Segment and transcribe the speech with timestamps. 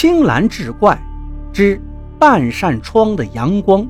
[0.00, 0.96] 青蓝志怪
[1.52, 1.76] 之
[2.20, 3.84] 半扇窗的阳光。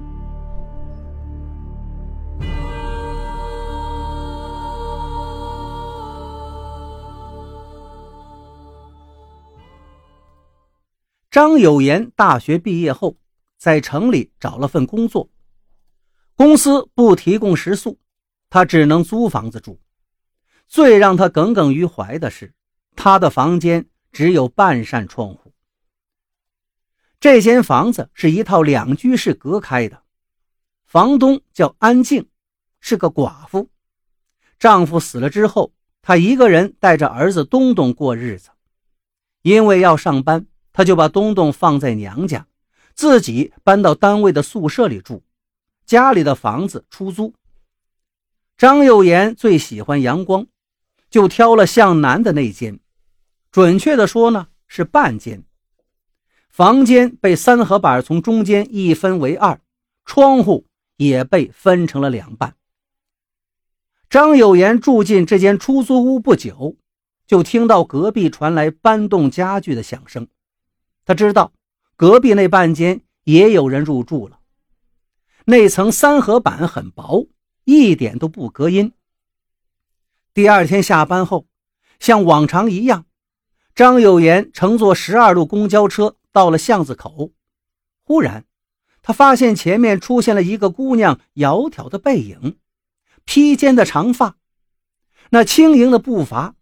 [11.31, 13.15] 张有言大学毕业后，
[13.59, 15.29] 在城里找了份工作，
[16.35, 17.99] 公司不提供食宿，
[18.49, 19.79] 他只能租房子住。
[20.67, 22.55] 最让他耿耿于怀的是，
[22.97, 25.48] 他的房间只有半扇窗户。
[27.21, 30.03] 这间房子是一套两居室隔开的，
[30.87, 32.29] 房东叫安静，
[32.81, 33.69] 是个寡妇，
[34.59, 38.51] 丈夫死了之后，她一个人带着儿子东东过日子，
[39.43, 40.47] 因为要上班。
[40.71, 42.47] 他就把东东放在娘家，
[42.95, 45.25] 自己搬到单位的宿舍里住，
[45.85, 47.35] 家里的房子出租。
[48.57, 50.47] 张有言最喜欢阳光，
[51.11, 52.79] 就挑了向南的那间，
[53.51, 55.43] 准确的说呢是半间。
[56.49, 59.61] 房间被三合板从中间一分为二，
[60.05, 62.55] 窗户也被分成了两半。
[64.11, 66.77] 张有言住进这间出租屋不久，
[67.27, 70.27] 就听到隔壁传来搬动家具的响声。
[71.05, 71.53] 他知道
[71.95, 74.41] 隔壁那半间也有人入住了，
[75.45, 77.27] 那层三合板很薄，
[77.65, 78.93] 一点都不隔音。
[80.35, 81.47] 第二天下班后，
[82.01, 83.07] 像往常一样，
[83.75, 87.33] 张有言乘坐十二路公交车到了巷子口，
[88.05, 88.45] 忽然
[89.03, 92.59] 他发现前面出现了一个姑娘窈窕的背影，
[93.25, 94.37] 披肩的长发，
[95.31, 96.55] 那轻盈的步伐。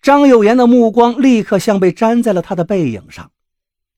[0.00, 3.32] 张有言的目光立刻像被粘在了她的背影上，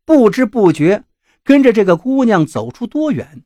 [0.04, 1.04] 不知不觉
[1.44, 3.44] 跟着这个姑娘走出多远。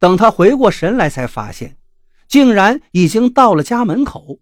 [0.00, 1.76] 等他回过神来，才发现
[2.26, 4.40] 竟然已经到了家门口。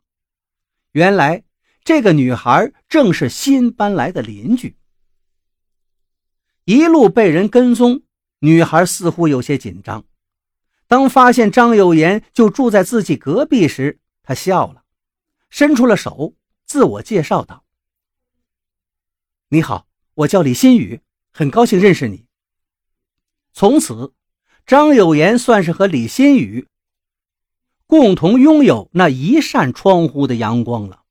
[0.93, 1.45] 原来
[1.85, 4.77] 这个女孩正是新搬来的邻居。
[6.67, 8.03] 一路被人跟踪，
[8.41, 10.05] 女孩似乎有些紧张。
[10.89, 14.83] 当发现张有言就住在自己隔壁时，她笑了，
[15.49, 16.35] 伸出了手。
[16.65, 17.63] 自我介绍道
[19.51, 21.01] ：“你好，我叫李新宇，
[21.33, 22.27] 很高兴认识你。”
[23.55, 24.13] 从此，
[24.67, 26.67] 张有言算是和李新宇
[27.87, 31.05] 共同拥有那一扇窗户的阳光了。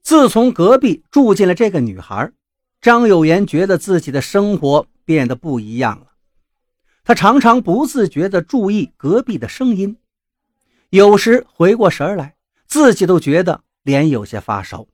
[0.00, 2.32] 自从隔壁住进了这个女孩，
[2.84, 6.08] 张有言觉得自己的生活变得不一样了。
[7.02, 9.96] 他常常不自觉地注意隔壁的声音，
[10.90, 12.36] 有时回过神来，
[12.66, 13.64] 自己都觉得。
[13.84, 14.86] 脸有些发烧。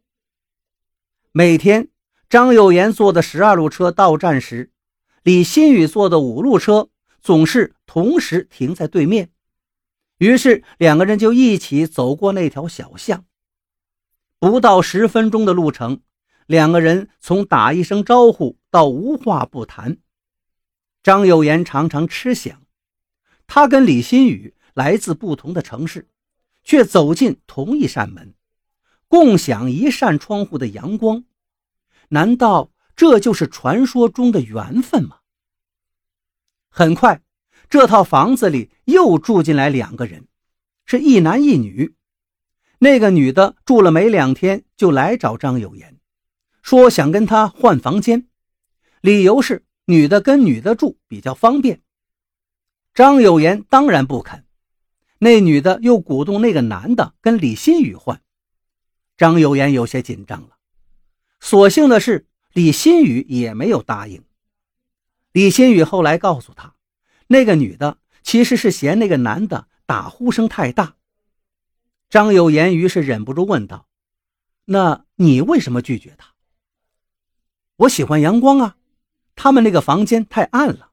[1.33, 1.89] 每天，
[2.29, 4.71] 张有言坐的十二路车到站时，
[5.25, 6.91] 李新宇坐的五路车
[7.21, 9.31] 总是同时停在对面。
[10.19, 13.25] 于是，两个人就一起走过那条小巷。
[14.39, 16.00] 不到十分钟的路程，
[16.50, 19.99] 两个人从打一声招呼到无话不谈。
[21.00, 22.62] 张有言常常吃想，
[23.47, 26.09] 他跟李新宇来自不同的城市，
[26.65, 28.34] 却走进同一扇门。
[29.06, 31.22] 共享一扇窗户的阳光，
[32.09, 35.19] 难道这就是传说中的缘分吗？
[36.69, 37.22] 很快，
[37.69, 40.27] 这套房子里又住进来两个人，
[40.84, 41.94] 是一男一女。
[42.81, 46.00] 那个女的住了没两天，就来找张有言，
[46.62, 48.28] 说想跟他换房间，
[49.00, 51.82] 理由是女的跟女的住比较方便。
[52.94, 54.44] 张有言当然不肯，
[55.19, 58.20] 那女的又鼓动那个男的跟李新宇换。
[59.16, 60.56] 张有言有些紧张了，
[61.41, 64.25] 所幸的是李新宇也没有答应。
[65.32, 66.75] 李新宇后来告诉他，
[67.28, 70.97] 那个女的其实是嫌那个男的打呼声太大。
[72.09, 73.87] 张有言于是忍不住问道
[74.66, 76.30] ：“那你为什么拒绝他
[77.81, 78.77] ？”“我喜欢阳光啊，
[79.35, 80.91] 他们那个房间太暗了。”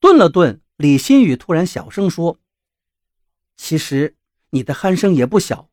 [0.00, 2.38] 顿了顿，李新宇突然小声说
[3.56, 4.16] ：“其实
[4.50, 5.68] 你的鼾声也不小。”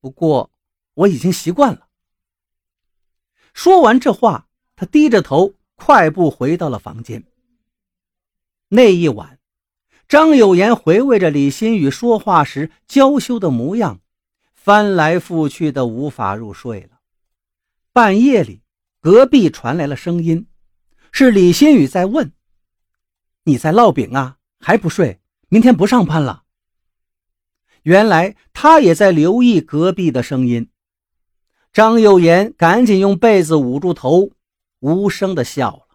[0.00, 0.50] 不过
[0.94, 1.88] 我已经习惯了。
[3.52, 7.22] 说完这话，他低着头，快步回到了房间。
[8.68, 9.38] 那一晚，
[10.08, 14.00] 张有言回味着李新宇说话时娇羞的模样，
[14.54, 17.00] 翻来覆去的无法入睡了。
[17.92, 18.62] 半夜里，
[19.00, 20.46] 隔壁传来了声音，
[21.10, 22.32] 是李新宇在问
[23.44, 24.36] ：“你在烙饼啊？
[24.58, 25.20] 还不睡？
[25.48, 26.42] 明天不上班了？”
[27.82, 30.68] 原来他也在留意隔壁的声音。
[31.72, 34.32] 张幼言赶紧用被子捂住头，
[34.80, 35.86] 无声的笑了。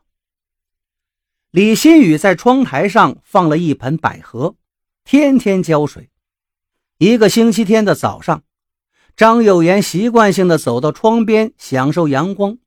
[1.51, 4.55] 李新宇在窗台上放了一盆百合，
[5.03, 6.09] 天天浇水。
[6.97, 8.43] 一个星期天的早上，
[9.15, 12.57] 张幼言习惯性的走到窗边享受阳光，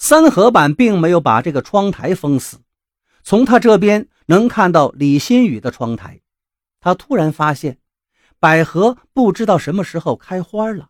[0.00, 2.62] 三合板并没有把这个窗台封死，
[3.22, 6.22] 从他这边能看到李新宇的窗台。
[6.80, 7.78] 他突然发现，
[8.38, 10.88] 百合不知道什么时候开花了，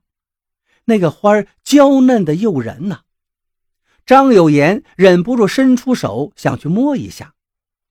[0.84, 3.00] 那个花娇嫩的诱人呐。
[4.06, 7.34] 张有言忍不住伸出手想去摸一下，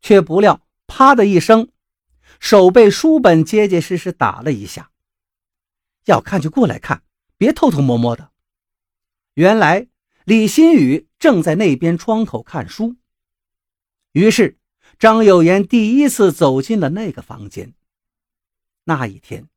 [0.02, 1.68] 却不料啪的一声，
[2.40, 4.92] 手被书本结结实实打了一下。
[6.06, 7.04] 要看就过来看，
[7.38, 8.32] 别偷偷摸摸的。
[9.34, 9.88] 原来
[10.24, 12.96] 李新宇正在那边窗口看书，
[14.14, 14.58] 于是
[14.98, 17.74] 张有言第一次走进了那个房间。
[18.86, 19.48] 那一天，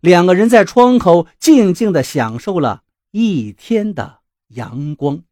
[0.00, 5.22] 两个人在窗口静静地享受了一天的阳光。